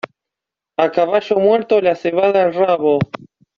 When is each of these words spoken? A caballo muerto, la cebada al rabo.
A 0.85 0.89
caballo 0.89 1.35
muerto, 1.39 1.79
la 1.79 1.93
cebada 1.95 2.43
al 2.45 2.55
rabo. 2.55 2.97